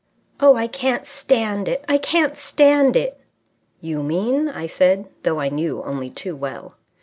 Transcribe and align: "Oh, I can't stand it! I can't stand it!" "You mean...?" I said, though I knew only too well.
"Oh, 0.39 0.55
I 0.55 0.65
can't 0.65 1.05
stand 1.05 1.67
it! 1.67 1.85
I 1.87 1.99
can't 1.99 2.35
stand 2.35 2.95
it!" 2.95 3.19
"You 3.81 4.01
mean...?" 4.01 4.49
I 4.49 4.65
said, 4.65 5.07
though 5.21 5.39
I 5.39 5.49
knew 5.49 5.83
only 5.83 6.09
too 6.09 6.35
well. 6.35 6.73